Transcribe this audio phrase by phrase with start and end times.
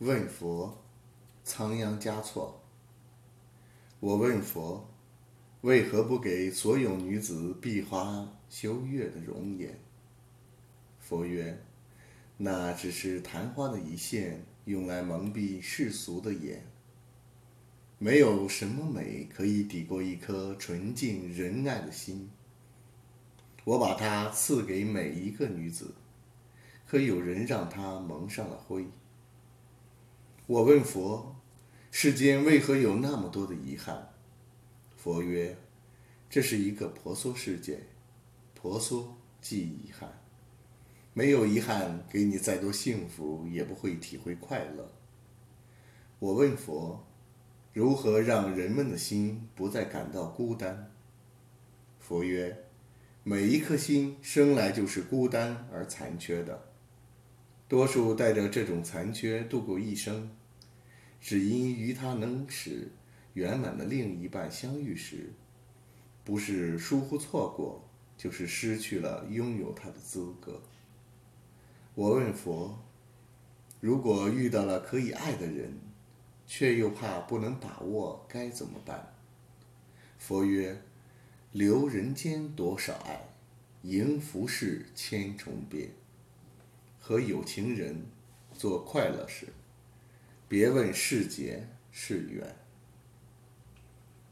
[0.00, 0.82] 问佛，
[1.44, 2.60] 仓央嘉措。
[4.00, 4.88] 我问佛，
[5.60, 9.78] 为何不给所有女子闭花羞月的容颜？
[10.98, 11.62] 佛曰：
[12.36, 16.66] 那只是昙花的一现，用来蒙蔽世俗的眼。
[17.98, 22.28] 没有什么美可以抵过一颗纯净仁爱的心。
[23.62, 25.94] 我把它赐给每一个女子，
[26.84, 28.84] 可有人让她蒙上了灰。
[30.46, 31.36] 我问佛：
[31.90, 34.10] 世间为何有那么多的遗憾？
[34.94, 35.56] 佛曰：
[36.28, 37.80] 这是一个婆娑世界，
[38.54, 40.20] 婆娑即遗憾。
[41.14, 44.92] 没有遗憾，给你再多幸福，也不会体会快乐。
[46.18, 47.02] 我问佛：
[47.72, 50.92] 如何让人们的心不再感到孤单？
[51.98, 52.66] 佛曰：
[53.22, 56.73] 每一颗心生来就是孤单而残缺的。
[57.66, 60.30] 多数带着这种残缺度过一生，
[61.20, 62.92] 只因与他能使
[63.32, 65.32] 圆满的另一半相遇时，
[66.22, 70.60] 不是疏忽错过，就是失去了拥有他的资格。
[71.94, 72.78] 我问佛：
[73.80, 75.78] 如果遇到了可以爱的人，
[76.46, 79.14] 却又怕不能把握，该怎么办？
[80.18, 80.82] 佛曰：
[81.52, 83.28] 留人间多少爱，
[83.82, 85.90] 迎浮世千重变。
[87.06, 88.06] 和有情人
[88.54, 89.48] 做快乐事，
[90.48, 92.56] 别问是劫是缘。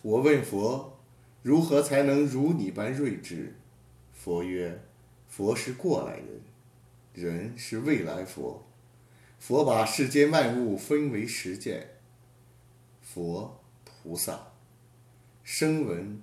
[0.00, 0.98] 我问佛，
[1.42, 3.54] 如何才能如你般睿智？
[4.14, 4.80] 佛曰：
[5.28, 6.40] 佛是过来人，
[7.12, 8.64] 人是未来佛。
[9.38, 11.86] 佛把世间万物分为十界：
[13.02, 14.52] 佛、菩萨、
[15.42, 16.18] 声闻、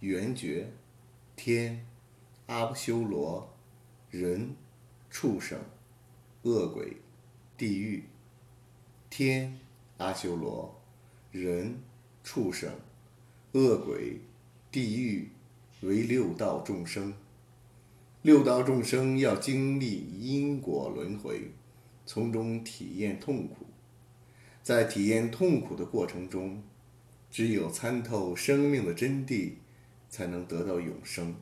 [0.00, 0.72] 缘觉、
[1.36, 1.84] 天、
[2.46, 3.54] 阿修罗、
[4.08, 4.56] 人、
[5.10, 5.60] 畜生。
[6.42, 6.96] 恶鬼、
[7.56, 8.02] 地狱、
[9.08, 9.60] 天、
[9.98, 10.82] 阿修罗、
[11.30, 11.80] 人、
[12.24, 12.68] 畜生、
[13.52, 14.20] 恶鬼、
[14.70, 15.28] 地狱
[15.82, 17.14] 为六道众生。
[18.22, 21.52] 六道众生要经历因果轮回，
[22.06, 23.66] 从中体验痛苦。
[24.62, 26.62] 在体验痛苦的过程中，
[27.30, 29.54] 只有参透生命的真谛，
[30.08, 31.34] 才能得到永生。